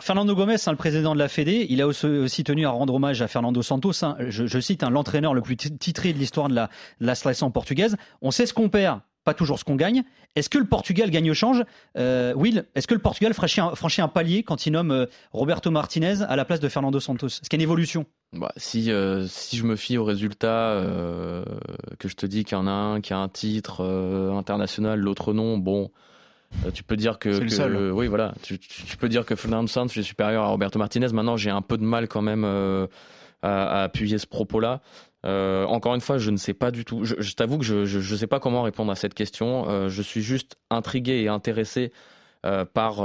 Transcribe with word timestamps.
Fernando 0.00 0.34
Gomez, 0.34 0.56
hein, 0.66 0.72
le 0.72 0.76
président 0.76 1.14
de 1.14 1.20
la 1.20 1.28
Fédé, 1.28 1.66
il 1.70 1.80
a 1.80 1.86
aussi 1.86 2.44
tenu 2.44 2.66
à 2.66 2.70
rendre 2.70 2.94
hommage 2.94 3.22
à 3.22 3.28
Fernando 3.28 3.62
Santos. 3.62 4.04
Hein. 4.04 4.16
je, 4.28 4.60
cite 4.60 4.82
hein, 4.82 4.90
l'entraîneur 4.90 5.34
le 5.34 5.40
plus 5.40 5.56
titré 5.56 6.12
de 6.12 6.18
l'histoire 6.18 6.48
de 6.48 6.54
la, 6.54 7.50
portugaise. 7.52 7.96
On 8.20 8.32
sait 8.32 8.46
ce 8.46 8.52
qu'on 8.52 8.68
perd, 8.68 9.00
pas 9.22 9.34
toujours 9.34 9.56
ce 9.60 9.64
qu'on 9.64 9.76
gagne. 9.76 10.02
Est-ce 10.34 10.50
que 10.50 10.58
le 10.58 10.64
Portugal 10.64 11.10
gagne 11.10 11.30
au 11.30 11.34
change? 11.34 11.62
Euh, 11.96 12.34
Will, 12.34 12.64
est-ce 12.74 12.88
que 12.88 12.94
le 12.94 13.00
Portugal 13.00 13.34
franchit 13.34 14.00
un, 14.00 14.08
palier 14.08 14.42
quand 14.42 14.66
il 14.66 14.72
nomme 14.72 14.90
euh, 14.90 15.06
Roberto 15.30 15.70
Martinez 15.70 16.22
à 16.22 16.34
la 16.34 16.44
place 16.44 16.58
de 16.58 16.68
Fernando 16.68 16.98
Santos? 16.98 17.28
Est-ce 17.28 17.48
qu'il 17.48 17.60
y 17.60 17.62
a 17.62 17.62
une 17.62 17.68
évolution? 17.68 18.04
Bah, 18.32 18.52
si, 18.56 18.90
euh, 18.90 19.24
si 19.28 19.56
je 19.56 19.64
me 19.64 19.76
fie 19.76 19.96
aux 19.96 20.04
résultats, 20.04 20.82
que 22.00 22.08
je 22.08 22.16
te 22.16 22.26
dis 22.26 22.42
qu'il 22.42 22.58
y 22.58 22.60
en 22.60 22.66
a 22.66 22.72
un 22.72 23.00
qui 23.00 23.12
a 23.12 23.18
un 23.18 23.28
titre 23.28 23.84
international, 24.36 24.98
l'autre 24.98 25.32
non, 25.32 25.56
bon, 25.56 25.92
tu 26.72 26.82
peux 26.82 26.96
dire 26.96 27.18
que, 27.18 27.90
oui 27.92 28.06
voilà, 28.06 28.34
tu, 28.42 28.58
peux 28.98 29.08
dire 29.08 29.24
que 29.24 29.34
Fernando 29.34 29.68
Santos 29.68 29.98
est 29.98 30.02
supérieur 30.02 30.44
à 30.44 30.48
Roberto 30.48 30.78
Martinez. 30.78 31.08
Maintenant, 31.12 31.36
j'ai 31.36 31.50
un 31.50 31.62
peu 31.62 31.78
de 31.78 31.84
mal 31.84 32.08
quand 32.08 32.22
même 32.22 32.44
à, 33.42 33.82
appuyer 33.82 34.18
ce 34.18 34.26
propos-là. 34.26 34.80
Euh, 35.24 35.64
encore 35.64 35.94
une 35.94 36.00
fois, 36.00 36.18
je 36.18 36.30
ne 36.30 36.36
sais 36.36 36.54
pas 36.54 36.70
du 36.70 36.84
tout. 36.84 37.04
Je, 37.04 37.34
t'avoue 37.34 37.58
que 37.58 37.64
je 37.64 37.98
ne 37.98 38.16
sais 38.16 38.26
pas 38.26 38.40
comment 38.40 38.62
répondre 38.62 38.92
à 38.92 38.94
cette 38.94 39.14
question. 39.14 39.68
Euh, 39.68 39.88
je 39.88 40.02
suis 40.02 40.22
juste 40.22 40.56
intrigué 40.70 41.22
et 41.22 41.28
intéressé 41.28 41.92
euh, 42.44 42.64
par, 42.64 43.00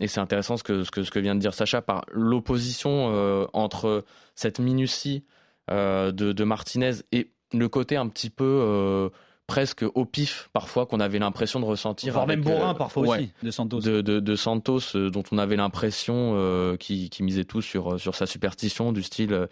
et 0.00 0.08
c'est 0.08 0.20
intéressant 0.20 0.56
ce 0.56 0.64
que, 0.64 0.82
ce, 0.82 0.90
que, 0.90 1.02
ce 1.02 1.10
que 1.10 1.18
vient 1.18 1.34
de 1.34 1.40
dire 1.40 1.54
Sacha, 1.54 1.80
par 1.82 2.04
l'opposition 2.12 3.48
entre 3.52 4.04
cette 4.34 4.58
minutie 4.58 5.24
de, 5.70 6.10
de, 6.10 6.44
Martinez 6.44 6.92
et 7.12 7.30
le 7.52 7.68
côté 7.68 7.96
un 7.96 8.08
petit 8.08 8.30
peu 8.30 9.10
presque 9.46 9.84
au 9.94 10.04
pif 10.04 10.48
parfois 10.52 10.86
qu'on 10.86 11.00
avait 11.00 11.18
l'impression 11.18 11.60
de 11.60 11.64
ressentir. 11.64 12.12
Voire 12.12 12.26
même 12.26 12.42
Borin 12.42 12.74
parfois 12.74 13.06
aussi 13.06 13.30
de 13.42 13.50
Santos. 13.50 13.80
De, 13.80 14.00
de, 14.00 14.20
de 14.20 14.36
Santos 14.36 14.80
dont 14.94 15.22
on 15.30 15.38
avait 15.38 15.56
l'impression 15.56 16.76
qui, 16.78 17.10
qui 17.10 17.22
misait 17.22 17.44
tout 17.44 17.62
sur, 17.62 18.00
sur 18.00 18.14
sa 18.14 18.26
superstition 18.26 18.92
du 18.92 19.02
style 19.02 19.48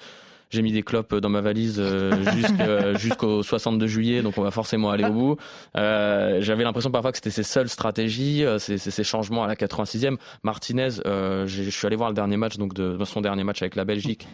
j'ai 0.53 0.61
mis 0.61 0.73
des 0.73 0.83
clopes 0.83 1.15
dans 1.15 1.31
ma 1.31 1.41
valise 1.41 1.77
euh, 1.79 2.95
jusqu'au 2.99 3.43
62 3.43 3.87
juillet, 3.87 4.23
donc 4.23 4.37
on 4.37 4.43
va 4.43 4.51
forcément 4.51 4.91
aller 4.91 5.05
au 5.05 5.13
bout. 5.13 5.37
Euh, 5.77 6.39
j'avais 6.41 6.63
l'impression 6.63 6.91
parfois 6.91 7.11
que 7.11 7.17
c'était 7.17 7.31
ses 7.31 7.43
seules 7.43 7.71
stratégies, 7.71 8.45
euh, 8.45 8.59
ses, 8.59 8.77
ses, 8.77 9.05
changements 9.05 9.45
à 9.45 9.47
la 9.47 9.55
86e. 9.55 10.19
Martinez, 10.43 10.91
je 11.05 11.71
suis 11.71 11.87
allé 11.87 11.97
voir 11.97 12.11
le 12.11 12.15
dernier 12.15 12.37
match, 12.37 12.59
donc 12.59 12.75
de, 12.75 13.03
son 13.05 13.23
dernier 13.23 13.45
match 13.45 13.63
avec 13.63 13.77
la 13.77 13.85
Belgique. 13.85 14.29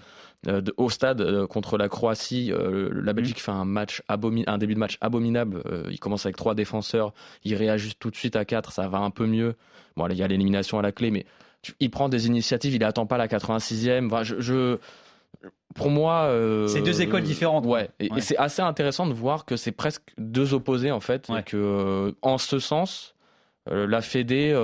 De, 0.44 0.72
au 0.76 0.88
stade 0.88 1.46
contre 1.46 1.78
la 1.78 1.88
Croatie, 1.88 2.52
la 2.52 3.12
Belgique 3.12 3.40
fait 3.40 3.50
un 3.50 3.64
match 3.64 4.02
un 4.08 4.58
début 4.58 4.74
de 4.74 4.78
match 4.78 4.98
abominable. 5.00 5.62
il 5.90 5.98
commence 5.98 6.26
avec 6.26 6.36
trois 6.36 6.54
défenseurs, 6.54 7.12
il 7.44 7.54
réajuste 7.56 7.98
tout 7.98 8.10
de 8.10 8.16
suite 8.16 8.36
à 8.36 8.44
quatre, 8.44 8.72
ça 8.72 8.88
va 8.88 8.98
un 8.98 9.10
peu 9.10 9.26
mieux. 9.26 9.54
Bon, 9.96 10.06
il 10.06 10.16
y 10.16 10.22
a 10.22 10.28
l'élimination 10.28 10.78
à 10.78 10.82
la 10.82 10.92
clé, 10.92 11.10
mais 11.10 11.26
il 11.80 11.90
prend 11.90 12.08
des 12.08 12.26
initiatives, 12.26 12.74
il 12.74 12.84
attend 12.84 13.06
pas 13.06 13.18
la 13.18 13.26
86e. 13.26 14.06
Enfin, 14.06 14.22
je, 14.22 14.40
je 14.40 14.78
pour 15.78 15.90
moi, 15.90 16.24
euh, 16.24 16.66
c'est 16.66 16.82
deux 16.82 17.00
écoles 17.02 17.22
différentes. 17.22 17.64
Ouais, 17.64 17.90
et, 18.00 18.08
c'est 18.20 18.36
assez 18.36 18.62
intéressant 18.62 19.06
de 19.06 19.14
voir 19.14 19.44
que 19.44 19.56
c'est 19.56 19.72
presque 19.72 20.02
deux 20.18 20.52
opposés 20.52 20.90
en 20.90 21.00
fait, 21.00 21.30
et 21.30 21.42
que 21.42 21.56
euh, 21.56 22.12
en 22.22 22.36
ce 22.36 22.58
sens, 22.58 23.14
euh, 23.70 23.86
la 23.86 24.02
Fédé 24.02 24.54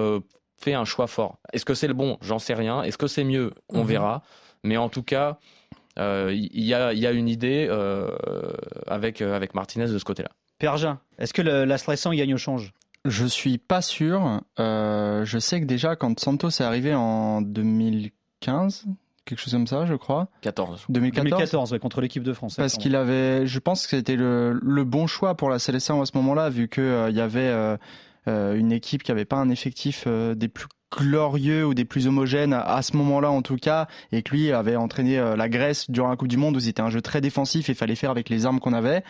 fait 0.58 0.74
un 0.74 0.84
choix 0.84 1.06
fort. 1.06 1.38
Est-ce 1.52 1.64
que 1.64 1.74
c'est 1.74 1.88
le 1.88 1.94
bon? 1.94 2.18
J'en 2.20 2.38
sais 2.38 2.54
rien. 2.54 2.82
Est-ce 2.82 2.98
que 2.98 3.06
c'est 3.06 3.24
mieux? 3.24 3.52
On 3.68 3.82
mhm. 3.82 3.86
verra. 3.86 4.22
Mais 4.64 4.76
en 4.76 4.88
tout 4.88 5.02
cas, 5.02 5.38
il 5.96 6.48
y, 6.52 6.74
a, 6.74 7.12
une 7.12 7.28
idée 7.28 7.68
avec 8.86 9.22
avec 9.22 9.54
Martinez 9.54 9.86
de 9.86 9.98
ce 9.98 10.04
côté-là. 10.04 10.30
Pergin, 10.58 10.98
est-ce 11.18 11.32
que 11.32 11.42
la 11.42 11.78
Stressant 11.78 12.12
gagne 12.12 12.34
au 12.34 12.38
change? 12.38 12.72
Je 13.04 13.26
suis 13.26 13.58
pas 13.58 13.82
sûr. 13.82 14.40
je 14.58 15.38
sais 15.38 15.60
que 15.60 15.66
déjà 15.66 15.94
quand 15.94 16.18
Santos 16.18 16.48
est 16.48 16.62
arrivé 16.62 16.94
en 16.94 17.42
2015, 17.42 18.86
quelque 19.24 19.40
chose 19.40 19.52
comme 19.52 19.66
ça, 19.66 19.86
je 19.86 19.94
crois. 19.94 20.28
14. 20.42 20.86
2014, 20.88 21.30
2014 21.30 21.78
contre 21.80 22.00
l'équipe 22.00 22.22
de 22.22 22.32
France. 22.32 22.56
Parce 22.56 22.76
qu'il 22.76 22.96
avait, 22.96 23.46
je 23.46 23.58
pense 23.58 23.84
que 23.84 23.96
c'était 23.96 24.16
le, 24.16 24.58
le, 24.62 24.84
bon 24.84 25.06
choix 25.06 25.34
pour 25.34 25.50
la 25.50 25.58
sélection 25.58 26.00
à 26.00 26.06
ce 26.06 26.12
moment-là, 26.16 26.50
vu 26.50 26.68
qu'il 26.68 26.82
euh, 26.82 27.10
il 27.10 27.16
y 27.16 27.20
avait 27.20 27.40
euh, 27.40 27.76
euh, 28.28 28.54
une 28.54 28.72
équipe 28.72 29.02
qui 29.02 29.10
n'avait 29.10 29.24
pas 29.24 29.36
un 29.36 29.48
effectif 29.50 30.06
des 30.06 30.48
plus 30.48 30.66
glorieux 30.96 31.66
ou 31.66 31.74
des 31.74 31.84
plus 31.84 32.06
homogènes 32.06 32.52
à, 32.52 32.80
ce 32.82 32.96
moment-là 32.96 33.30
en 33.30 33.42
tout 33.42 33.56
cas, 33.56 33.88
et 34.12 34.22
que 34.22 34.32
lui 34.32 34.52
avait 34.52 34.76
entraîné 34.76 35.16
la 35.36 35.48
Grèce 35.48 35.90
durant 35.90 36.08
la 36.08 36.16
Coupe 36.16 36.28
du 36.28 36.36
Monde 36.36 36.56
où 36.56 36.60
c'était 36.60 36.82
un 36.82 36.90
jeu 36.90 37.02
très 37.02 37.20
défensif 37.20 37.68
et 37.68 37.72
il 37.72 37.74
fallait 37.74 37.96
faire 37.96 38.10
avec 38.10 38.28
les 38.28 38.46
armes 38.46 38.60
qu'on 38.60 38.72
avait. 38.72 39.02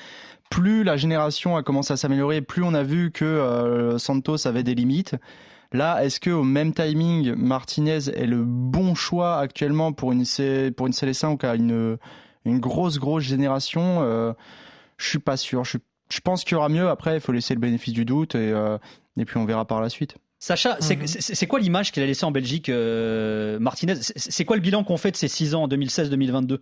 Plus 0.50 0.82
la 0.82 0.96
génération 0.96 1.56
a 1.56 1.62
commencé 1.62 1.92
à 1.92 1.96
s'améliorer, 1.98 2.41
plus 2.41 2.62
on 2.62 2.72
a 2.72 2.82
vu 2.82 3.10
que 3.10 3.96
Santos 3.98 4.46
avait 4.46 4.62
des 4.62 4.75
limites. 4.75 5.16
Là, 5.74 6.04
est-ce 6.04 6.20
que 6.20 6.30
au 6.30 6.44
même 6.44 6.72
timing, 6.72 7.34
Martinez 7.34 8.08
est 8.08 8.26
le 8.26 8.44
bon 8.44 8.94
choix 8.94 9.38
actuellement 9.38 9.92
pour 9.92 10.12
une 10.12 10.24
pour 10.76 10.86
une 10.86 10.92
sélection 10.92 11.36
qui 11.36 11.46
a 11.46 11.56
une 11.56 11.98
une 12.44 12.60
grosse 12.60 13.00
grosse 13.00 13.24
génération 13.24 13.98
euh, 14.02 14.32
Je 14.98 15.08
suis 15.08 15.18
pas 15.18 15.36
sûr. 15.36 15.64
Je, 15.64 15.78
pense 16.22 16.44
qu'il 16.44 16.52
y 16.52 16.54
aura 16.54 16.68
mieux. 16.68 16.88
Après, 16.88 17.16
il 17.16 17.20
faut 17.20 17.32
laisser 17.32 17.54
le 17.54 17.60
bénéfice 17.60 17.92
du 17.92 18.04
doute 18.04 18.36
et 18.36 18.52
euh, 18.52 18.78
et 19.16 19.24
puis 19.24 19.36
on 19.36 19.44
verra 19.46 19.64
par 19.64 19.80
la 19.80 19.88
suite. 19.88 20.16
Sacha, 20.38 20.76
c'est 20.78 20.96
mhm. 20.96 21.48
quoi 21.48 21.58
l'image 21.58 21.90
qu'il 21.90 22.04
a 22.04 22.06
laissée 22.06 22.24
en 22.24 22.30
Belgique, 22.30 22.68
euh, 22.68 23.58
Martinez? 23.58 23.96
C'est 23.98 24.44
quoi 24.44 24.54
le 24.54 24.62
bilan 24.62 24.84
qu'on 24.84 24.96
fait 24.96 25.10
de 25.10 25.16
ces 25.16 25.26
six 25.26 25.56
ans 25.56 25.64
en 25.64 25.68
2016-2022 25.68 26.60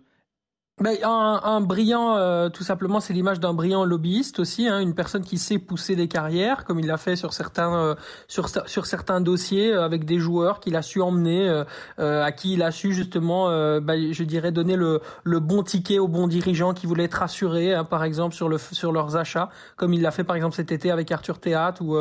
un, 0.81 1.41
un, 1.43 1.61
brillant, 1.61 2.15
euh, 2.17 2.49
tout 2.49 2.63
simplement, 2.63 2.99
c'est 2.99 3.13
l'image 3.13 3.39
d'un 3.39 3.53
brillant 3.53 3.85
lobbyiste 3.85 4.39
aussi, 4.39 4.67
hein, 4.67 4.79
une 4.79 4.95
personne 4.95 5.23
qui 5.23 5.37
sait 5.37 5.59
pousser 5.59 5.95
des 5.95 6.07
carrières, 6.07 6.65
comme 6.65 6.79
il 6.79 6.87
l'a 6.87 6.97
fait 6.97 7.15
sur 7.15 7.31
certains 7.31 7.75
euh, 7.75 7.95
sur 8.27 8.49
sur 8.67 8.85
certains 8.87 9.21
dossiers 9.21 9.71
euh, 9.71 9.85
avec 9.85 10.05
des 10.05 10.17
joueurs 10.17 10.59
qu'il 10.59 10.75
a 10.75 10.81
su 10.81 10.99
emmener, 10.99 11.63
à 11.99 12.31
qui 12.31 12.53
il 12.53 12.63
a 12.63 12.71
su 12.71 12.91
justement, 12.93 13.47
bah, 13.81 13.93
je 14.11 14.23
dirais, 14.23 14.51
donner 14.51 14.75
le 14.75 15.01
le 15.23 15.39
bon 15.39 15.61
ticket 15.63 15.99
aux 15.99 16.07
bons 16.07 16.27
dirigeants 16.27 16.73
qui 16.73 16.87
voulaient 16.87 17.05
être 17.05 17.15
rassurés, 17.15 17.73
hein, 17.73 17.83
par 17.83 18.03
exemple 18.03 18.33
sur 18.33 18.49
le 18.49 18.57
sur 18.57 18.91
leurs 18.91 19.15
achats, 19.15 19.49
comme 19.75 19.93
il 19.93 20.01
l'a 20.01 20.11
fait 20.11 20.23
par 20.23 20.35
exemple 20.35 20.55
cet 20.55 20.71
été 20.71 20.89
avec 20.89 21.11
Arthur 21.11 21.39
Théâtre 21.39 21.81
ou 21.83 21.95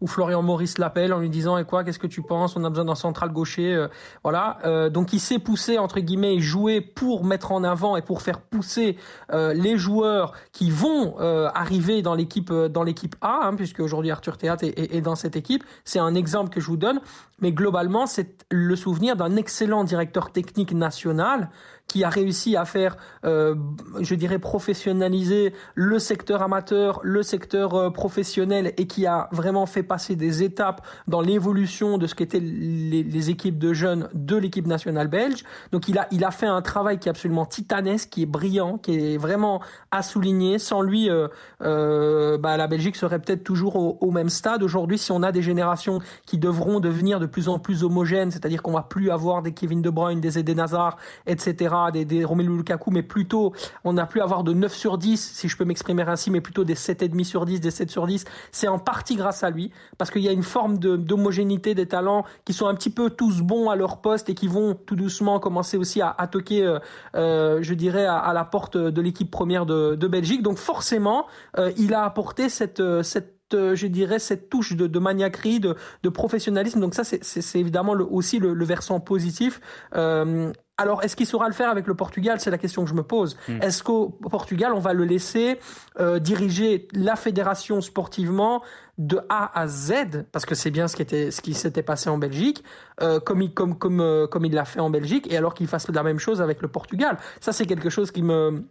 ou 0.00 0.06
Florian 0.06 0.42
Maurice 0.42 0.78
l'appelle 0.78 1.12
en 1.12 1.18
lui 1.18 1.28
disant 1.28 1.58
et 1.58 1.62
eh 1.62 1.64
quoi, 1.64 1.84
qu'est-ce 1.84 1.98
que 1.98 2.06
tu 2.06 2.22
penses, 2.22 2.56
on 2.56 2.64
a 2.64 2.70
besoin 2.70 2.86
d'un 2.86 2.94
central 2.94 3.30
gaucher, 3.30 3.86
voilà. 4.22 4.88
donc 4.90 5.12
il 5.12 5.20
sait 5.20 5.38
pousser 5.38 5.78
entre 5.78 6.00
guillemets 6.00 6.36
et 6.36 6.40
jouer 6.40 6.80
pour 6.80 7.24
mettre 7.24 7.52
en 7.52 7.64
avant 7.64 7.96
et 7.96 8.02
pour 8.02 8.13
pour 8.14 8.22
faire 8.22 8.42
pousser 8.42 8.96
euh, 9.32 9.52
les 9.54 9.76
joueurs 9.76 10.34
qui 10.52 10.70
vont 10.70 11.16
euh, 11.18 11.48
arriver 11.52 12.00
dans 12.00 12.14
l'équipe 12.14 12.52
euh, 12.52 12.68
dans 12.68 12.84
l'équipe 12.84 13.16
A, 13.22 13.48
hein, 13.48 13.56
puisque 13.56 13.80
aujourd'hui 13.80 14.12
Arthur 14.12 14.38
Théâtre 14.38 14.62
est, 14.62 14.94
est, 14.94 15.00
dans 15.00 15.16
cette 15.16 15.34
équipe. 15.34 15.64
C'est 15.84 15.98
un 15.98 16.14
exemple 16.14 16.50
que 16.50 16.60
je 16.60 16.68
vous 16.68 16.76
donne, 16.76 17.00
mais 17.40 17.50
globalement 17.50 18.06
c'est 18.06 18.46
le 18.52 18.76
souvenir 18.76 19.16
d'un 19.16 19.34
excellent 19.34 19.82
directeur 19.82 20.30
technique 20.30 20.72
national 20.72 21.50
qui 21.94 22.02
a 22.02 22.08
réussi 22.08 22.56
à 22.56 22.64
faire, 22.64 22.96
euh, 23.24 23.54
je 24.00 24.16
dirais, 24.16 24.40
professionnaliser 24.40 25.52
le 25.76 26.00
secteur 26.00 26.42
amateur, 26.42 26.98
le 27.04 27.22
secteur 27.22 27.76
euh, 27.76 27.90
professionnel 27.90 28.74
et 28.78 28.88
qui 28.88 29.06
a 29.06 29.28
vraiment 29.30 29.64
fait 29.64 29.84
passer 29.84 30.16
des 30.16 30.42
étapes 30.42 30.84
dans 31.06 31.20
l'évolution 31.20 31.96
de 31.96 32.08
ce 32.08 32.16
qu'étaient 32.16 32.40
les, 32.40 33.30
équipes 33.30 33.60
de 33.60 33.72
jeunes 33.72 34.08
de 34.12 34.36
l'équipe 34.36 34.66
nationale 34.66 35.06
belge. 35.06 35.44
Donc 35.70 35.86
il 35.86 35.96
a, 35.96 36.08
il 36.10 36.24
a 36.24 36.32
fait 36.32 36.48
un 36.48 36.62
travail 36.62 36.98
qui 36.98 37.08
est 37.08 37.10
absolument 37.10 37.46
titanesque, 37.46 38.08
qui 38.08 38.22
est 38.22 38.26
brillant, 38.26 38.76
qui 38.76 39.14
est 39.14 39.16
vraiment 39.16 39.62
à 39.92 40.02
souligner. 40.02 40.58
Sans 40.58 40.82
lui, 40.82 41.08
euh, 41.08 41.28
euh 41.62 42.38
bah, 42.38 42.56
la 42.56 42.66
Belgique 42.66 42.96
serait 42.96 43.20
peut-être 43.20 43.44
toujours 43.44 43.76
au, 43.76 43.98
au, 44.00 44.10
même 44.10 44.30
stade. 44.30 44.64
Aujourd'hui, 44.64 44.98
si 44.98 45.12
on 45.12 45.22
a 45.22 45.30
des 45.30 45.42
générations 45.42 46.00
qui 46.26 46.38
devront 46.38 46.80
devenir 46.80 47.20
de 47.20 47.26
plus 47.26 47.48
en 47.48 47.60
plus 47.60 47.84
homogènes, 47.84 48.32
c'est-à-dire 48.32 48.62
qu'on 48.62 48.72
va 48.72 48.82
plus 48.82 49.12
avoir 49.12 49.42
des 49.42 49.52
Kevin 49.52 49.80
De 49.80 49.90
Bruyne, 49.90 50.20
des 50.20 50.40
Eden 50.40 50.58
Hazard, 50.58 50.96
etc., 51.28 51.83
des, 51.90 52.04
des 52.04 52.24
Romelu 52.24 52.56
Lukaku, 52.56 52.90
mais 52.90 53.02
plutôt, 53.02 53.52
on 53.84 53.94
n'a 53.94 54.06
plus 54.06 54.20
avoir 54.20 54.44
de 54.44 54.52
9 54.52 54.74
sur 54.74 54.98
10, 54.98 55.16
si 55.16 55.48
je 55.48 55.56
peux 55.56 55.64
m'exprimer 55.64 56.02
ainsi, 56.02 56.30
mais 56.30 56.40
plutôt 56.40 56.64
des 56.64 56.74
7,5 56.74 57.24
sur 57.24 57.44
10, 57.44 57.60
des 57.60 57.70
7 57.70 57.90
sur 57.90 58.06
10. 58.06 58.24
C'est 58.52 58.68
en 58.68 58.78
partie 58.78 59.16
grâce 59.16 59.42
à 59.42 59.50
lui, 59.50 59.70
parce 59.98 60.10
qu'il 60.10 60.22
y 60.22 60.28
a 60.28 60.32
une 60.32 60.42
forme 60.42 60.78
d'homogénéité 60.78 61.74
des 61.74 61.86
talents 61.86 62.24
qui 62.44 62.52
sont 62.52 62.66
un 62.66 62.74
petit 62.74 62.90
peu 62.90 63.10
tous 63.10 63.40
bons 63.40 63.70
à 63.70 63.76
leur 63.76 64.00
poste 64.00 64.28
et 64.28 64.34
qui 64.34 64.48
vont 64.48 64.74
tout 64.74 64.96
doucement 64.96 65.38
commencer 65.40 65.76
aussi 65.76 66.00
à, 66.00 66.14
à 66.16 66.26
toquer, 66.26 66.64
euh, 66.64 66.78
euh 67.14 67.58
je 67.62 67.74
dirais, 67.74 68.06
à, 68.06 68.32
la 68.32 68.44
porte 68.44 68.76
de 68.76 69.00
l'équipe 69.00 69.30
première 69.30 69.66
de, 69.66 70.06
Belgique. 70.06 70.42
Donc 70.42 70.58
forcément, 70.58 71.26
euh, 71.58 71.72
il 71.78 71.94
a 71.94 72.04
apporté 72.04 72.48
cette, 72.48 72.82
cette 73.02 73.34
je 73.52 73.86
dirais, 73.86 74.18
cette 74.18 74.48
touche 74.48 74.74
de, 74.74 74.86
de 74.86 74.98
maniaquerie, 74.98 75.60
de, 75.60 76.08
professionnalisme. 76.08 76.80
Donc 76.80 76.94
ça, 76.94 77.04
c'est 77.04 77.58
évidemment 77.58 77.92
aussi 77.92 78.38
le, 78.38 78.64
versant 78.64 79.00
positif. 79.00 79.60
Alors, 80.76 81.04
est-ce 81.04 81.14
qu'il 81.14 81.26
saura 81.26 81.46
le 81.46 81.54
faire 81.54 81.70
avec 81.70 81.86
le 81.86 81.94
Portugal? 81.94 82.40
C'est 82.40 82.50
la 82.50 82.58
question 82.58 82.82
que 82.82 82.90
je 82.90 82.94
me 82.94 83.04
pose. 83.04 83.36
Hmm. 83.48 83.62
Est-ce 83.62 83.84
qu'au 83.84 84.08
Portugal, 84.08 84.72
on 84.74 84.80
va 84.80 84.92
le 84.92 85.04
laisser 85.04 85.60
euh, 86.00 86.18
diriger 86.18 86.88
la 86.92 87.14
fédération 87.14 87.80
sportivement 87.80 88.60
de 88.98 89.20
A 89.28 89.56
à 89.58 89.68
Z? 89.68 90.24
Parce 90.32 90.44
que 90.44 90.56
c'est 90.56 90.72
bien 90.72 90.88
ce 90.88 90.96
qui 90.96 91.02
était, 91.02 91.30
ce 91.30 91.40
qui 91.42 91.54
s'était 91.54 91.84
passé 91.84 92.10
en 92.10 92.18
Belgique, 92.18 92.64
euh, 93.02 93.20
comme 93.20 93.40
il, 93.40 93.54
comme 93.54 93.78
comme 93.78 94.00
euh, 94.00 94.26
comme 94.26 94.44
il 94.44 94.52
l'a 94.52 94.64
fait 94.64 94.80
en 94.80 94.90
Belgique, 94.90 95.32
et 95.32 95.36
alors 95.36 95.54
qu'il 95.54 95.68
fasse 95.68 95.88
la 95.88 96.02
même 96.02 96.18
chose 96.18 96.42
avec 96.42 96.60
le 96.60 96.66
Portugal. 96.66 97.18
Ça, 97.40 97.52
c'est 97.52 97.66
quelque 97.66 97.88
chose 97.88 98.10
qui 98.10 98.22
me 98.22 98.64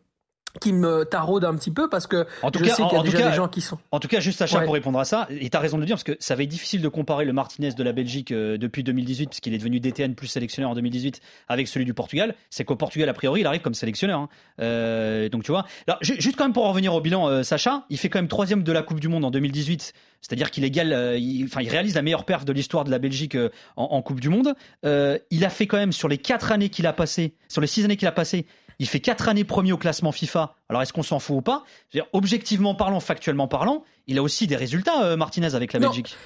qui 0.59 0.71
me 0.71 1.03
taraude 1.03 1.45
un 1.45 1.55
petit 1.55 1.71
peu 1.71 1.89
parce 1.89 2.07
que 2.07 2.27
en 2.41 2.51
tout 2.51 2.59
je 2.59 2.65
cas, 2.65 2.75
sais 2.75 2.83
qu'il 2.83 2.97
y 2.97 2.99
a 2.99 3.03
déjà 3.03 3.17
cas, 3.17 3.29
des 3.29 3.35
gens 3.35 3.47
qui 3.47 3.61
sont. 3.61 3.77
En 3.91 3.99
tout 3.99 4.07
cas, 4.07 4.19
juste 4.19 4.39
Sacha 4.39 4.61
pour 4.61 4.73
répondre 4.73 4.99
à 4.99 5.05
ça, 5.05 5.27
et 5.29 5.49
tu 5.49 5.57
as 5.57 5.59
raison 5.59 5.77
de 5.77 5.81
le 5.81 5.87
dire 5.87 5.95
parce 5.95 6.03
que 6.03 6.15
ça 6.19 6.35
va 6.35 6.43
être 6.43 6.49
difficile 6.49 6.81
de 6.81 6.87
comparer 6.87 7.25
le 7.25 7.33
Martinez 7.33 7.71
de 7.71 7.83
la 7.83 7.91
Belgique 7.91 8.31
euh, 8.31 8.57
depuis 8.57 8.83
2018 8.83 9.27
puisqu'il 9.27 9.53
est 9.53 9.57
devenu 9.57 9.79
DTN 9.79 10.13
plus 10.15 10.27
sélectionneur 10.27 10.69
en 10.71 10.75
2018 10.75 11.21
avec 11.47 11.67
celui 11.67 11.85
du 11.85 11.93
Portugal. 11.93 12.35
C'est 12.49 12.65
qu'au 12.65 12.75
Portugal 12.75 13.09
a 13.09 13.13
priori 13.13 13.41
il 13.41 13.47
arrive 13.47 13.61
comme 13.61 13.73
sélectionneur. 13.73 14.19
Hein. 14.19 14.29
Euh, 14.61 15.29
donc 15.29 15.43
tu 15.43 15.51
vois. 15.51 15.65
Alors 15.87 15.99
juste 16.01 16.35
quand 16.35 16.43
même 16.43 16.53
pour 16.53 16.65
en 16.65 16.69
revenir 16.69 16.93
au 16.93 17.01
bilan, 17.01 17.27
euh, 17.27 17.43
Sacha, 17.43 17.85
il 17.89 17.97
fait 17.97 18.09
quand 18.09 18.19
même 18.19 18.27
troisième 18.27 18.63
de 18.63 18.71
la 18.71 18.83
Coupe 18.83 18.99
du 18.99 19.07
Monde 19.07 19.25
en 19.25 19.31
2018. 19.31 19.93
C'est-à-dire 20.21 20.51
qu'il 20.51 20.63
égale, 20.63 21.17
il, 21.19 21.43
enfin, 21.43 21.61
il 21.61 21.67
réalise 21.67 21.95
la 21.95 22.01
meilleure 22.01 22.23
perf 22.23 22.45
de 22.45 22.53
l'histoire 22.53 22.85
de 22.85 22.91
la 22.91 22.97
Belgique 22.97 23.35
en, 23.75 23.83
en, 23.83 24.01
Coupe 24.01 24.21
du 24.21 24.29
Monde. 24.29 24.55
il 24.83 25.45
a 25.45 25.49
fait 25.49 25.67
quand 25.67 25.75
même 25.75 25.91
sur 25.91 26.07
les 26.07 26.17
quatre 26.17 26.53
années 26.53 26.69
qu'il 26.69 26.87
a 26.87 26.93
passé, 26.93 27.33
sur 27.49 27.59
les 27.59 27.67
six 27.67 27.83
années 27.83 27.97
qu'il 27.97 28.07
a 28.07 28.13
passé, 28.13 28.45
il 28.83 28.87
fait 28.87 28.99
quatre 28.99 29.29
années 29.29 29.45
premier 29.45 29.71
au 29.71 29.77
classement 29.77 30.11
FIFA. 30.11 30.57
Alors 30.67 30.81
est-ce 30.81 30.91
qu'on 30.91 31.03
s'en 31.03 31.19
fout 31.19 31.37
ou 31.37 31.41
pas? 31.41 31.63
Objectivement 32.11 32.75
parlant, 32.75 32.99
factuellement 32.99 33.47
parlant, 33.47 33.85
il 34.07 34.17
a 34.17 34.23
aussi 34.23 34.47
des 34.47 34.55
résultats, 34.55 35.03
euh, 35.05 35.15
Martinez, 35.15 35.55
avec 35.55 35.71
la 35.71 35.79
Belgique. 35.79 36.17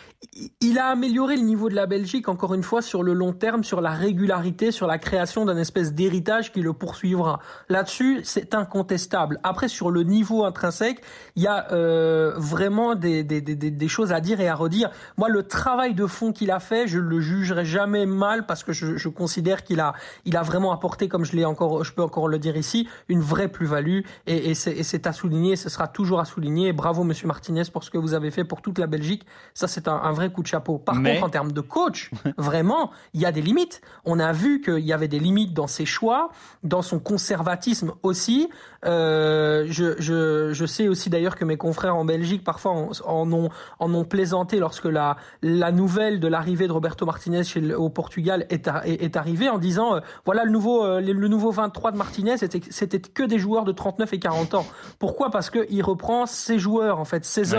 Il 0.61 0.79
a 0.79 0.87
amélioré 0.87 1.35
le 1.35 1.43
niveau 1.43 1.69
de 1.69 1.75
la 1.75 1.85
Belgique, 1.85 2.27
encore 2.27 2.55
une 2.55 2.63
fois, 2.63 2.81
sur 2.81 3.03
le 3.03 3.13
long 3.13 3.33
terme, 3.33 3.63
sur 3.63 3.81
la 3.81 3.91
régularité, 3.91 4.71
sur 4.71 4.87
la 4.87 4.97
création 4.97 5.45
d'un 5.45 5.57
espèce 5.57 5.93
d'héritage 5.93 6.51
qui 6.51 6.61
le 6.61 6.73
poursuivra. 6.73 7.39
Là-dessus, 7.69 8.21
c'est 8.23 8.55
incontestable. 8.55 9.39
Après, 9.43 9.67
sur 9.67 9.91
le 9.91 10.01
niveau 10.01 10.43
intrinsèque, 10.43 11.01
il 11.35 11.43
y 11.43 11.47
a 11.47 11.71
euh, 11.71 12.33
vraiment 12.35 12.95
des, 12.95 13.23
des, 13.23 13.41
des, 13.41 13.55
des, 13.55 13.87
choses 13.87 14.11
à 14.11 14.19
dire 14.19 14.41
et 14.41 14.47
à 14.47 14.55
redire. 14.55 14.89
Moi, 15.17 15.29
le 15.29 15.43
travail 15.43 15.93
de 15.93 16.07
fond 16.07 16.33
qu'il 16.33 16.49
a 16.49 16.59
fait, 16.59 16.87
je 16.87 16.97
le 16.97 17.19
jugerai 17.19 17.63
jamais 17.63 18.07
mal 18.07 18.47
parce 18.47 18.63
que 18.63 18.73
je, 18.73 18.97
je 18.97 19.09
considère 19.09 19.63
qu'il 19.63 19.79
a, 19.79 19.93
il 20.25 20.35
a 20.35 20.41
vraiment 20.41 20.71
apporté, 20.71 21.07
comme 21.07 21.25
je 21.25 21.35
l'ai 21.35 21.45
encore, 21.45 21.83
je 21.83 21.93
peux 21.93 22.01
encore 22.01 22.27
le 22.27 22.39
dire 22.39 22.57
ici, 22.57 22.87
une 23.07 23.21
vraie 23.21 23.49
plus-value 23.49 24.01
et, 24.25 24.49
et 24.49 24.53
c'est 24.55 25.05
à 25.05 25.13
souligner, 25.13 25.55
ce 25.55 25.69
sera 25.69 25.87
toujours 25.87 26.19
à 26.19 26.25
souligner. 26.25 26.73
Bravo, 26.73 27.03
Monsieur 27.03 27.27
Martinez 27.27 27.66
pour 27.69 27.83
ce 27.83 27.89
que 27.89 27.97
vous 27.97 28.13
avez 28.13 28.31
fait 28.31 28.43
pour 28.43 28.61
toute 28.61 28.79
la 28.79 28.87
Belgique. 28.87 29.25
Ça, 29.53 29.67
c'est 29.67 29.87
un, 29.87 30.11
vrai 30.11 30.31
coup 30.31 30.41
de 30.41 30.47
chapeau. 30.47 30.77
Par 30.77 30.95
contre, 30.95 31.23
en 31.23 31.29
termes 31.29 31.51
de 31.51 31.61
coach, 31.61 32.11
vraiment, 32.37 32.91
il 33.13 33.21
y 33.21 33.25
a 33.25 33.31
des 33.31 33.41
limites. 33.41 33.81
On 34.05 34.19
a 34.19 34.31
vu 34.31 34.61
qu'il 34.61 34.85
y 34.85 34.93
avait 34.93 35.07
des 35.07 35.19
limites 35.19 35.53
dans 35.53 35.67
ses 35.67 35.85
choix, 35.85 36.29
dans 36.63 36.81
son 36.81 36.99
conservatisme 36.99 37.93
aussi. 38.03 38.49
Euh, 38.85 39.65
je, 39.69 39.95
je, 39.99 40.53
je, 40.53 40.65
sais 40.65 40.87
aussi 40.87 41.09
d'ailleurs 41.09 41.35
que 41.35 41.45
mes 41.45 41.57
confrères 41.57 41.95
en 41.95 42.05
Belgique 42.05 42.43
parfois 42.43 42.73
en, 43.05 43.33
ont, 43.33 43.49
en 43.79 43.93
ont 43.93 44.05
plaisanté 44.05 44.59
lorsque 44.59 44.85
la, 44.85 45.17
la 45.41 45.71
nouvelle 45.71 46.19
de 46.19 46.27
l'arrivée 46.27 46.67
de 46.67 46.71
Roberto 46.71 47.05
Martinez 47.05 47.43
chez, 47.43 47.73
au 47.73 47.89
Portugal 47.89 48.45
est, 48.49 48.69
est, 48.85 49.17
arrivée 49.17 49.49
en 49.49 49.57
disant 49.57 49.95
euh, 49.95 49.99
voilà 50.25 50.43
le 50.43 50.51
nouveau, 50.51 50.85
euh, 50.85 51.01
le, 51.01 51.27
nouveau 51.27 51.51
23 51.51 51.91
de 51.91 51.97
Martinez, 51.97 52.35
c'était 52.37 52.99
que 52.99 53.23
des 53.23 53.39
joueurs 53.39 53.65
de 53.65 53.71
39 53.71 54.13
et 54.13 54.19
40 54.19 54.53
ans. 54.53 54.65
Pourquoi? 54.99 55.31
Parce 55.31 55.49
qu'il 55.49 55.83
reprend 55.83 56.25
ses 56.25 56.59
joueurs, 56.59 56.99
en 56.99 57.05
fait, 57.05 57.25
ses 57.25 57.55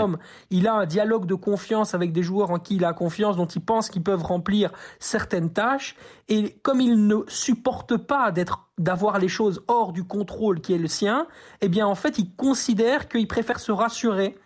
Il 0.49 0.67
a 0.67 0.73
un 0.73 0.85
dialogue 0.85 1.25
de 1.25 1.35
confiance 1.35 1.93
avec 1.93 2.11
des 2.11 2.23
joueurs 2.23 2.51
en 2.51 2.59
qui 2.59 2.75
il 2.75 2.85
a 2.85 2.93
confiance, 2.93 3.37
dont 3.37 3.45
il 3.45 3.61
pense 3.61 3.89
qu'ils 3.89 4.03
peuvent 4.03 4.23
remplir 4.23 4.71
certaines 4.99 5.51
tâches. 5.51 5.95
Et 6.27 6.57
comme 6.61 6.81
il 6.81 7.07
ne 7.07 7.17
supporte 7.27 7.97
pas 7.97 8.31
d'être 8.31 8.67
d'avoir 8.77 9.19
les 9.19 9.27
choses 9.27 9.61
hors 9.67 9.91
du 9.91 10.05
contrôle 10.05 10.61
qui 10.61 10.73
est 10.73 10.77
le 10.77 10.87
sien, 10.87 11.27
eh 11.59 11.67
bien 11.67 11.85
en 11.85 11.95
fait 11.95 12.17
il 12.17 12.33
considère 12.35 13.09
qu'il 13.09 13.27
préfère 13.27 13.59
se 13.59 13.73
rassurer 13.73 14.37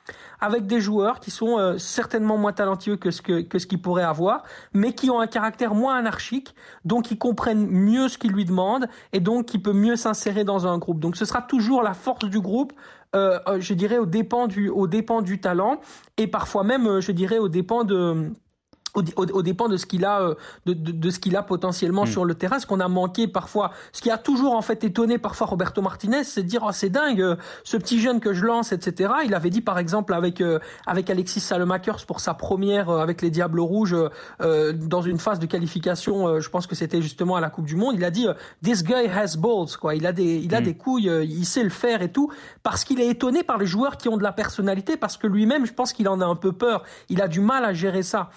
avec 0.41 0.65
des 0.65 0.81
joueurs 0.81 1.19
qui 1.21 1.31
sont 1.31 1.57
euh, 1.57 1.77
certainement 1.77 2.37
moins 2.37 2.51
talentueux 2.51 2.97
que 2.97 3.11
ce 3.11 3.21
que, 3.21 3.41
que 3.41 3.59
ce 3.59 3.67
qu'il 3.67 3.81
pourrait 3.81 4.03
avoir, 4.03 4.43
mais 4.73 4.93
qui 4.93 5.09
ont 5.09 5.21
un 5.21 5.27
caractère 5.27 5.73
moins 5.73 5.95
anarchique, 5.95 6.53
donc 6.83 7.05
qui 7.05 7.17
comprennent 7.17 7.67
mieux 7.67 8.09
ce 8.09 8.17
qu'il 8.17 8.31
lui 8.31 8.43
demande 8.43 8.87
et 9.13 9.21
donc 9.21 9.45
qui 9.45 9.59
peut 9.59 9.71
mieux 9.71 9.95
s'insérer 9.95 10.43
dans 10.43 10.67
un 10.67 10.77
groupe. 10.79 10.99
Donc 10.99 11.15
ce 11.15 11.23
sera 11.23 11.41
toujours 11.41 11.81
la 11.81 11.93
force 11.93 12.25
du 12.25 12.41
groupe, 12.41 12.73
je 13.13 13.73
dirais 13.73 13.97
au 13.97 14.05
dépend 14.05 14.47
du 14.47 14.69
au 14.69 14.87
dépend 14.87 15.21
du 15.21 15.39
talent 15.39 15.79
et 16.17 16.27
parfois 16.27 16.63
même 16.63 16.87
euh, 16.87 17.01
je 17.01 17.11
dirais 17.11 17.37
au 17.37 17.49
dépend 17.49 17.83
de 17.83 18.31
au, 18.93 19.01
au, 19.15 19.41
dépend 19.41 19.67
de 19.67 19.77
ce 19.77 19.85
qu'il 19.85 20.05
a 20.05 20.21
euh, 20.21 20.35
de, 20.65 20.73
de, 20.73 20.91
de, 20.91 21.09
ce 21.09 21.19
qu'il 21.19 21.35
a 21.35 21.43
potentiellement 21.43 22.03
hmm. 22.03 22.07
sur 22.07 22.25
le 22.25 22.35
terrain. 22.35 22.59
Ce 22.59 22.67
qu'on 22.67 22.79
a 22.79 22.87
manqué 22.87 23.27
parfois 23.27 23.71
ce 23.91 24.01
qui 24.01 24.09
a 24.09 24.17
toujours 24.17 24.53
en 24.53 24.61
fait 24.61 24.83
étonné 24.83 25.17
parfois 25.17 25.47
Roberto 25.47 25.81
Martinez 25.81 26.23
c'est 26.23 26.43
de 26.43 26.47
dire 26.47 26.63
oh, 26.67 26.71
c'est 26.71 26.89
dingue 26.89 27.21
euh, 27.21 27.35
ce 27.63 27.77
petit 27.77 27.99
jeune 27.99 28.19
que 28.19 28.33
je 28.33 28.45
lance 28.45 28.71
etc 28.71 29.13
il 29.25 29.33
avait 29.33 29.49
dit 29.49 29.61
par 29.61 29.79
exemple 29.79 30.13
avec 30.13 30.41
euh, 30.41 30.59
avec 30.85 31.09
Alexis 31.09 31.39
Salemakers 31.39 32.05
pour 32.05 32.19
sa 32.19 32.33
première 32.33 32.89
avec 32.89 33.21
les 33.21 33.29
Diables 33.29 33.59
Rouges 33.59 33.95
euh, 34.41 34.73
dans 34.73 35.01
une 35.01 35.19
phase 35.19 35.39
de 35.39 35.45
qualification 35.45 36.39
je 36.39 36.49
pense 36.49 36.67
que 36.67 36.75
c'était 36.75 37.01
justement 37.01 37.35
à 37.35 37.41
la 37.41 37.49
Coupe 37.49 37.65
du 37.65 37.75
Monde 37.75 37.95
il 37.95 38.03
a 38.03 38.11
dit 38.11 38.27
this 38.63 38.83
guy 38.83 39.07
has 39.07 39.35
balls 39.37 39.77
quoi. 39.79 39.95
Il 39.95 40.05
a 40.05 40.11
des 40.11 40.35
il 40.35 40.53
a 40.53 40.61
hmm. 40.61 40.63
des 40.63 40.75
couilles 40.75 41.11
il 41.23 41.45
sait 41.45 41.63
le 41.63 41.69
faire 41.69 42.01
et 42.01 42.11
tout 42.11 42.31
parce 42.61 42.83
qu'il 42.83 42.99
est 42.99 43.07
étonné 43.07 43.43
par 43.43 43.57
les 43.57 43.65
joueurs 43.65 43.97
qui 43.97 44.09
ont 44.09 44.17
de 44.17 44.23
la 44.23 44.31
personnalité 44.31 44.97
parce 44.97 45.17
que 45.17 45.27
lui-même 45.27 45.65
je 45.65 45.73
pense 45.73 45.93
qu'il 45.93 46.07
en 46.07 46.21
a 46.21 46.25
un 46.25 46.35
peu 46.35 46.51
peur. 46.51 46.83
Il 47.09 47.21
a 47.21 47.27
du 47.27 47.41
mal 47.41 47.65
à 47.65 47.73
gérer 47.73 48.03
ça 48.03 48.29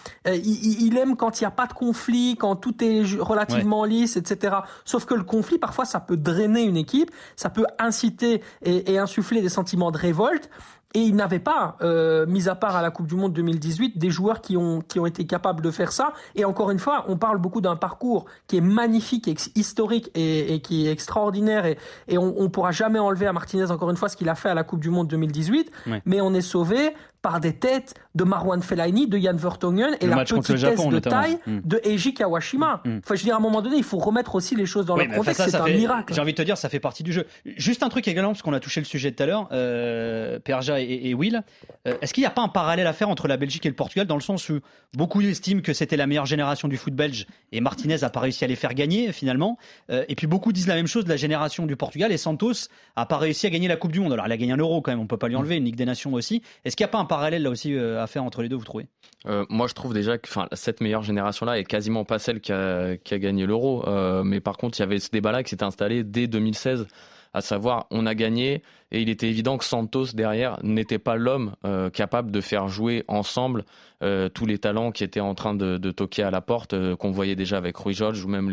il, 0.46 0.96
aime 0.96 1.16
quand 1.16 1.40
il 1.40 1.44
n'y 1.44 1.48
a 1.48 1.50
pas 1.50 1.66
de 1.66 1.72
conflit, 1.72 2.36
quand 2.38 2.56
tout 2.56 2.82
est 2.82 3.02
relativement 3.18 3.84
lisse, 3.84 4.16
etc. 4.16 4.56
Sauf 4.84 5.04
que 5.04 5.14
le 5.14 5.24
conflit, 5.24 5.58
parfois, 5.58 5.84
ça 5.84 6.00
peut 6.00 6.16
drainer 6.16 6.62
une 6.62 6.76
équipe, 6.76 7.10
ça 7.36 7.50
peut 7.50 7.66
inciter 7.78 8.42
et 8.62 8.98
insuffler 8.98 9.42
des 9.42 9.48
sentiments 9.48 9.90
de 9.90 9.98
révolte. 9.98 10.48
Et 10.96 11.00
il 11.00 11.14
n'avait 11.14 11.40
pas, 11.40 11.76
euh, 11.82 12.24
mis 12.24 12.48
à 12.48 12.54
part 12.54 12.74
à 12.74 12.80
la 12.80 12.90
Coupe 12.90 13.06
du 13.06 13.16
Monde 13.16 13.34
2018, 13.34 13.98
des 13.98 14.08
joueurs 14.08 14.40
qui 14.40 14.56
ont, 14.56 14.80
qui 14.80 14.98
ont 14.98 15.04
été 15.04 15.26
capables 15.26 15.62
de 15.62 15.70
faire 15.70 15.92
ça. 15.92 16.14
Et 16.34 16.46
encore 16.46 16.70
une 16.70 16.78
fois, 16.78 17.04
on 17.08 17.18
parle 17.18 17.36
beaucoup 17.36 17.60
d'un 17.60 17.76
parcours 17.76 18.24
qui 18.46 18.56
est 18.56 18.62
magnifique, 18.62 19.28
historique 19.54 20.10
et, 20.14 20.54
et, 20.54 20.60
qui 20.60 20.86
est 20.86 20.90
extraordinaire. 20.90 21.66
Et, 21.66 21.76
et 22.08 22.16
on 22.16 22.42
ne 22.42 22.48
pourra 22.48 22.70
jamais 22.70 22.98
enlever 22.98 23.26
à 23.26 23.34
Martinez, 23.34 23.70
encore 23.70 23.90
une 23.90 23.98
fois, 23.98 24.08
ce 24.08 24.16
qu'il 24.16 24.30
a 24.30 24.34
fait 24.34 24.48
à 24.48 24.54
la 24.54 24.64
Coupe 24.64 24.80
du 24.80 24.88
Monde 24.88 25.08
2018. 25.08 25.70
Mais 26.06 26.22
on 26.22 26.32
est 26.32 26.40
sauvé 26.40 26.94
par 27.26 27.40
des 27.40 27.54
têtes 27.54 27.94
de 28.14 28.22
Marwan 28.22 28.62
Fellaini, 28.62 29.08
de 29.08 29.18
Jan 29.18 29.34
Vertonghen 29.34 29.96
et 30.00 30.06
la 30.06 30.24
petitesse 30.24 30.60
Japon, 30.60 30.90
de 30.90 31.00
taille 31.00 31.38
hmm. 31.44 31.58
de 31.64 31.80
Eiji 31.82 32.14
Kawashima. 32.14 32.82
Hmm. 32.84 32.98
Enfin, 32.98 33.16
je 33.16 33.20
veux 33.20 33.24
dire, 33.24 33.34
à 33.34 33.38
un 33.38 33.40
moment 33.40 33.62
donné, 33.62 33.78
il 33.78 33.82
faut 33.82 33.98
remettre 33.98 34.36
aussi 34.36 34.54
les 34.54 34.64
choses 34.64 34.86
dans 34.86 34.96
leur 34.96 35.08
contexte. 35.08 35.50
C'est 35.50 35.56
un 35.56 35.66
miracle. 35.66 36.14
J'ai 36.14 36.20
envie 36.20 36.32
de 36.32 36.36
te 36.36 36.42
dire, 36.42 36.56
ça 36.56 36.68
fait 36.68 36.78
partie 36.78 37.02
du 37.02 37.12
jeu. 37.12 37.26
Juste 37.44 37.82
un 37.82 37.88
truc 37.88 38.06
également, 38.06 38.30
parce 38.30 38.42
qu'on 38.42 38.52
a 38.52 38.60
touché 38.60 38.80
le 38.80 38.86
sujet 38.86 39.10
tout 39.10 39.24
à 39.24 39.26
l'heure, 39.26 39.48
euh, 39.50 40.38
Perja 40.38 40.80
et, 40.80 41.14
Will. 41.14 41.42
Euh, 41.88 41.94
est-ce 42.00 42.14
qu'il 42.14 42.22
n'y 42.22 42.28
a 42.28 42.30
pas 42.30 42.42
un 42.42 42.48
parallèle 42.48 42.86
à 42.86 42.92
faire 42.92 43.08
entre 43.08 43.26
la 43.26 43.36
Belgique 43.36 43.66
et 43.66 43.70
le 43.70 43.74
Portugal 43.74 44.06
dans 44.06 44.14
le 44.14 44.22
sens 44.22 44.48
où 44.48 44.60
beaucoup 44.96 45.20
estiment 45.20 45.62
que 45.62 45.72
c'était 45.72 45.96
la 45.96 46.06
meilleure 46.06 46.26
génération 46.26 46.68
du 46.68 46.76
foot 46.76 46.94
belge 46.94 47.26
et 47.50 47.60
Martinez 47.60 47.96
n'a 48.02 48.10
pas 48.10 48.20
réussi 48.20 48.44
à 48.44 48.46
les 48.46 48.54
faire 48.54 48.74
gagner 48.74 49.10
finalement. 49.10 49.58
Euh, 49.90 50.04
et 50.08 50.14
puis 50.14 50.28
beaucoup 50.28 50.52
disent 50.52 50.68
la 50.68 50.76
même 50.76 50.86
chose 50.86 51.04
de 51.04 51.08
la 51.08 51.16
génération 51.16 51.66
du 51.66 51.74
Portugal 51.74 52.12
et 52.12 52.18
Santos 52.18 52.68
n'a 52.96 53.04
pas 53.04 53.18
réussi 53.18 53.48
à 53.48 53.50
gagner 53.50 53.66
la 53.66 53.76
Coupe 53.76 53.90
du 53.90 53.98
Monde. 53.98 54.12
Alors, 54.12 54.28
il 54.28 54.32
a 54.32 54.36
gagné 54.36 54.52
un 54.52 54.58
euro 54.58 54.80
quand 54.80 54.92
même, 54.92 55.00
on 55.00 55.08
peut 55.08 55.16
pas 55.16 55.28
lui 55.28 55.36
enlever, 55.36 55.56
une 55.56 55.64
Ligue 55.64 55.76
des 55.76 55.84
Nations 55.84 56.12
aussi. 56.12 56.42
Est-ce 56.64 56.76
qu'il 56.76 56.84
n'y 56.84 56.90
a 56.90 56.92
pas 56.92 56.98
un 56.98 57.04
parallèle 57.16 57.42
là 57.42 57.50
aussi 57.50 57.74
euh, 57.74 58.02
à 58.02 58.06
faire 58.06 58.24
entre 58.24 58.42
les 58.42 58.50
deux, 58.50 58.56
vous 58.56 58.64
trouvez? 58.64 58.88
Euh, 59.26 59.46
Moi, 59.48 59.68
je 59.68 59.72
trouve 59.72 59.94
déjà 59.94 60.18
que 60.18 60.28
cette 60.52 60.82
meilleure 60.82 61.02
génération-là 61.02 61.58
est 61.58 61.64
quasiment 61.64 62.04
pas 62.04 62.18
celle 62.18 62.40
qui 62.42 62.52
a, 62.52 62.96
gagné 63.12 63.46
l'euro. 63.46 63.88
Euh, 63.88 64.22
mais 64.22 64.40
par 64.40 64.58
contre, 64.58 64.78
il 64.78 64.82
y 64.82 64.84
avait 64.84 64.98
ce 64.98 65.10
débat-là 65.10 65.42
qui 65.42 65.50
s'était 65.50 65.64
installé 65.64 66.04
dès 66.04 66.26
2016 66.26 66.86
à 67.32 67.40
savoir 67.40 67.86
on 67.90 68.06
a 68.06 68.14
gagné 68.14 68.62
et 68.92 69.00
il 69.00 69.08
était 69.08 69.28
évident 69.28 69.58
que 69.58 69.64
Santos 69.64 70.06
derrière 70.14 70.58
n'était 70.62 70.98
pas 70.98 71.16
l'homme 71.16 71.54
capable 71.92 72.30
de 72.30 72.40
faire 72.40 72.68
jouer 72.68 73.04
ensemble 73.08 73.66
tous 74.00 74.46
les 74.46 74.56
talents 74.56 74.90
qui 74.90 75.04
étaient 75.04 75.20
en 75.20 75.34
train 75.34 75.52
de, 75.52 75.90
toquer 75.90 76.22
à 76.22 76.30
la 76.30 76.40
porte 76.40 76.74
qu'on 76.96 77.10
voyait 77.10 77.36
déjà 77.36 77.58
avec 77.58 77.76
Rui 77.76 77.92
George 77.92 78.24
ou 78.24 78.28
même 78.28 78.50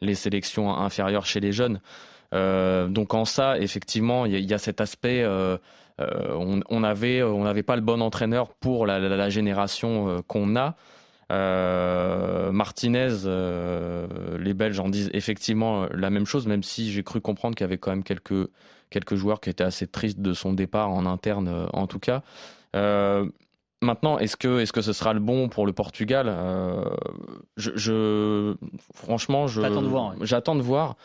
les 0.00 0.14
sélections 0.14 0.72
inférieures 0.72 1.26
chez 1.26 1.40
les 1.40 1.50
jeunes. 1.50 1.80
Donc 2.32 3.14
en 3.14 3.24
ça 3.24 3.58
effectivement 3.58 4.24
il 4.24 4.38
y, 4.38 4.44
y, 4.44 4.54
a 4.54 4.58
cet 4.58 4.80
aspect 4.80 5.24
euh, 6.00 6.34
on, 6.34 6.60
on 6.68 6.82
avait 6.82 7.22
on 7.22 7.44
n'avait 7.44 7.62
pas 7.62 7.76
le 7.76 7.82
bon 7.82 8.00
entraîneur 8.00 8.54
pour 8.54 8.86
la, 8.86 9.28
génération 9.28 10.08
euh, 10.08 10.20
qu'on 10.26 10.56
a. 10.56 10.76
Euh, 11.30 12.50
Martinez, 12.50 13.08
les 14.38 14.54
Belges 14.54 14.80
en 14.80 14.88
disent 14.88 15.10
effectivement 15.12 15.86
la 15.92 16.10
même 16.10 16.26
chose, 16.26 16.46
même 16.46 16.64
si 16.64 16.90
j'ai 16.90 17.04
cru 17.04 17.20
comprendre 17.20 17.54
qu'il 17.54 17.64
y 17.64 17.68
avait 17.68 17.78
quand 17.78 17.90
même 17.90 18.02
quelques, 18.02 18.48
quelques 18.90 19.14
joueurs 19.14 19.40
qui 19.40 19.50
étaient 19.50 19.64
assez 19.64 19.86
tristes 19.86 20.20
de 20.20 20.32
son 20.32 20.52
départ 20.52 20.90
en 20.90 21.06
interne, 21.06 21.68
en 21.72 21.86
tout 21.86 22.00
cas. 22.00 22.22
maintenant, 22.72 24.18
est-ce 24.18 24.36
que, 24.36 24.58
est-ce 24.58 24.72
que 24.72 24.82
ce 24.82 24.92
sera 24.92 25.12
le 25.12 25.20
bon 25.20 25.48
pour 25.48 25.66
le 25.66 25.72
Portugal? 25.72 26.34
Je, 27.56 27.70
je, 27.76 28.56
Franchement, 28.92 29.46
j'attends 29.46 30.56
de 30.56 30.62
voir. 30.62 30.96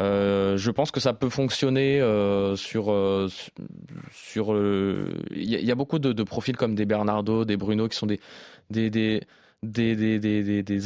Euh, 0.00 0.56
je 0.56 0.70
pense 0.70 0.90
que 0.90 1.00
ça 1.00 1.12
peut 1.12 1.28
fonctionner 1.28 2.00
euh, 2.00 2.56
sur 2.56 2.90
euh. 2.90 3.28
Il 5.30 5.44
y, 5.44 5.70
a 5.70 5.74
beaucoup 5.74 5.98
de, 5.98 6.22
profils 6.22 6.56
comme 6.56 6.74
des 6.74 6.86
Bernardo, 6.86 7.44
des 7.44 7.58
Bruno 7.58 7.88
qui 7.88 7.96
sont 7.96 8.06
des 8.06 8.20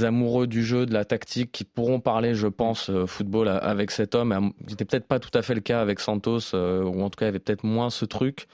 amoureux 0.04 0.46
du 0.48 0.64
jeu, 0.64 0.86
de 0.86 0.92
la 0.92 1.04
tactique, 1.04 1.52
qui 1.52 1.64
pourront 1.64 2.00
parler, 2.00 2.34
je 2.34 2.48
pense, 2.48 2.90
football 3.06 3.48
avec 3.48 3.92
cet 3.92 4.16
homme. 4.16 4.52
C'était 4.66 4.84
peut-être 4.84 5.06
pas 5.06 5.20
tout 5.20 5.30
à 5.34 5.42
fait 5.42 5.54
le 5.54 5.60
cas 5.60 5.80
avec 5.80 6.00
Santos, 6.00 6.54
ou 6.54 7.02
en 7.02 7.10
tout 7.10 7.16
cas, 7.16 7.26
il 7.26 7.28
y 7.28 7.30
avait 7.30 7.38
peut-être 7.38 7.64
moins 7.64 7.90
ce 7.90 8.04
truc. 8.04 8.48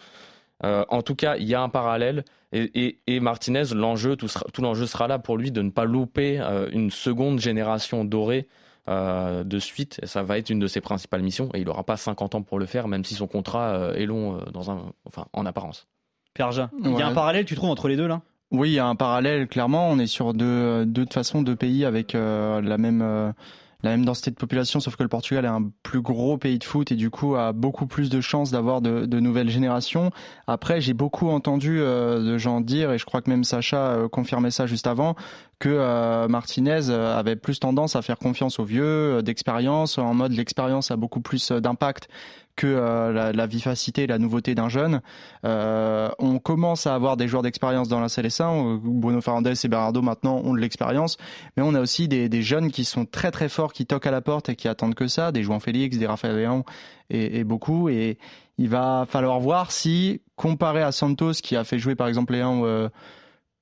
en 0.62 1.02
tout 1.02 1.14
cas, 1.14 1.36
il 1.36 1.48
y 1.48 1.54
a 1.54 1.62
un 1.62 1.70
parallèle. 1.70 2.24
Et, 2.52 3.20
Martinez, 3.20 3.72
l'enjeu, 3.74 4.16
tout 4.16 4.28
l'enjeu 4.60 4.86
sera 4.86 5.08
là 5.08 5.18
pour 5.18 5.38
lui 5.38 5.50
de 5.50 5.62
ne 5.62 5.70
pas 5.70 5.86
louper 5.86 6.38
une 6.72 6.90
seconde 6.90 7.40
génération 7.40 8.04
dorée 8.04 8.48
de 8.86 9.58
suite. 9.58 10.00
Et 10.02 10.06
ça 10.06 10.22
va 10.22 10.38
être 10.38 10.50
une 10.50 10.58
de 10.58 10.66
ses 10.66 10.80
principales 10.80 11.22
missions 11.22 11.48
et 11.54 11.60
il 11.60 11.66
n'aura 11.66 11.84
pas 11.84 11.96
50 11.96 12.34
ans 12.34 12.42
pour 12.42 12.58
le 12.58 12.66
faire, 12.66 12.88
même 12.88 13.04
si 13.04 13.14
son 13.14 13.26
contrat 13.26 13.92
est 13.94 14.06
long 14.06 14.38
dans 14.52 14.70
un, 14.70 14.92
enfin, 15.04 15.26
en 15.32 15.46
apparence. 15.46 15.86
Pierre 16.34 16.50
il 16.84 16.98
y 16.98 17.02
a 17.02 17.06
un 17.06 17.14
parallèle, 17.14 17.44
tu 17.44 17.54
trouves, 17.54 17.70
entre 17.70 17.88
les 17.88 17.96
deux 17.96 18.06
là? 18.06 18.22
Oui, 18.50 18.70
il 18.70 18.74
y 18.74 18.78
a 18.78 18.86
un 18.86 18.96
parallèle, 18.96 19.48
clairement. 19.48 19.88
On 19.88 19.98
est 19.98 20.06
sur 20.06 20.34
deux, 20.34 20.84
deux 20.84 21.06
de 21.06 21.12
façon 21.12 21.42
deux 21.42 21.56
pays 21.56 21.84
avec 21.84 22.12
la 22.12 22.78
même 22.78 23.34
la 23.82 23.90
même 23.90 24.04
densité 24.04 24.30
de 24.30 24.36
population, 24.36 24.80
sauf 24.80 24.96
que 24.96 25.02
le 25.02 25.08
Portugal 25.08 25.44
est 25.44 25.48
un 25.48 25.70
plus 25.82 26.00
gros 26.00 26.38
pays 26.38 26.58
de 26.58 26.64
foot 26.64 26.92
et 26.92 26.96
du 26.96 27.10
coup 27.10 27.34
a 27.34 27.52
beaucoup 27.52 27.86
plus 27.86 28.10
de 28.10 28.20
chances 28.20 28.50
d'avoir 28.50 28.80
de, 28.80 29.06
de, 29.06 29.20
nouvelles 29.20 29.50
générations. 29.50 30.10
Après, 30.46 30.80
j'ai 30.80 30.94
beaucoup 30.94 31.28
entendu 31.28 31.80
euh, 31.80 32.20
de 32.20 32.38
gens 32.38 32.60
dire, 32.60 32.92
et 32.92 32.98
je 32.98 33.04
crois 33.04 33.22
que 33.22 33.30
même 33.30 33.44
Sacha 33.44 33.92
euh, 33.92 34.08
confirmait 34.08 34.50
ça 34.50 34.66
juste 34.66 34.86
avant, 34.86 35.16
que 35.58 35.68
euh, 35.68 36.28
Martinez 36.28 36.90
avait 36.90 37.36
plus 37.36 37.60
tendance 37.60 37.96
à 37.96 38.02
faire 38.02 38.18
confiance 38.18 38.58
aux 38.58 38.64
vieux, 38.64 39.22
d'expérience, 39.22 39.98
en 39.98 40.14
mode 40.14 40.32
l'expérience 40.32 40.90
a 40.90 40.96
beaucoup 40.96 41.20
plus 41.20 41.52
d'impact 41.52 42.08
que 42.56 42.66
euh, 42.66 43.32
la, 43.32 43.46
vivacité 43.46 44.02
et 44.02 44.06
la 44.06 44.18
nouveauté 44.18 44.54
d'un 44.54 44.68
jeune. 44.68 45.00
Euh, 45.44 46.10
on 46.18 46.38
commence 46.38 46.86
à 46.86 46.94
avoir 46.94 47.16
des 47.16 47.28
joueurs 47.28 47.42
d'expérience 47.42 47.88
dans 47.88 48.00
la 48.00 48.08
CLS1. 48.08 48.78
Bruno 48.82 49.20
Fernandes 49.20 49.46
et 49.48 49.68
Bernardo 49.68 50.02
maintenant 50.02 50.36
ont 50.38 50.54
de 50.54 50.58
l'expérience, 50.58 51.16
mais 51.56 51.62
on 51.62 51.74
a 51.74 51.80
aussi 51.80 52.08
des, 52.08 52.42
jeunes 52.42 52.70
qui 52.70 52.84
sont 52.84 53.06
très 53.06 53.30
très 53.30 53.48
forts, 53.48 53.72
qui 53.72 53.86
toquent 53.86 54.06
à 54.06 54.10
la 54.10 54.20
porte 54.20 54.48
et 54.48 54.56
qui 54.56 54.68
attendent 54.68 54.94
que 54.94 55.06
ça, 55.06 55.32
des 55.32 55.42
João 55.42 55.60
Félix, 55.60 55.96
des 55.98 56.06
Rafael 56.06 56.36
Léon 56.36 56.64
et, 57.10 57.44
beaucoup. 57.44 57.88
Et 57.88 58.18
il 58.58 58.68
va 58.68 59.06
falloir 59.08 59.40
voir 59.40 59.70
si, 59.70 60.20
comparé 60.36 60.82
à 60.82 60.92
Santos 60.92 61.32
qui 61.42 61.56
a 61.56 61.64
fait 61.64 61.78
jouer 61.78 61.94
par 61.94 62.08
exemple 62.08 62.32
Léon 62.34 62.64
euh, 62.66 62.88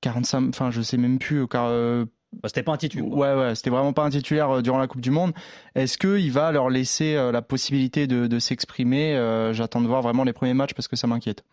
45, 0.01 0.49
enfin 0.49 0.71
je 0.71 0.81
sais 0.81 0.97
même 0.97 1.19
plus, 1.19 1.47
car 1.47 1.67
euh, 1.67 2.05
c'était 2.45 2.63
pas 2.63 2.73
un 2.73 2.77
titulaire. 2.77 3.07
Ouais, 3.07 3.33
ouais, 3.33 3.55
c'était 3.55 3.69
vraiment 3.69 3.93
pas 3.93 4.03
un 4.03 4.09
titulaire 4.09 4.49
euh, 4.49 4.61
durant 4.61 4.79
la 4.79 4.87
Coupe 4.87 5.01
du 5.01 5.11
Monde. 5.11 5.33
Est-ce 5.75 5.97
qu'il 5.97 6.31
va 6.31 6.51
leur 6.51 6.69
laisser 6.69 7.15
euh, 7.15 7.31
la 7.31 7.41
possibilité 7.41 8.07
de, 8.07 8.27
de 8.27 8.39
s'exprimer? 8.39 9.13
J'attends 9.53 9.81
de 9.81 9.87
voir 9.87 10.01
vraiment 10.01 10.23
les 10.23 10.33
premiers 10.33 10.53
matchs 10.53 10.73
parce 10.73 10.87
que 10.87 10.95
ça 10.95 11.07
m'inquiète. 11.07 11.43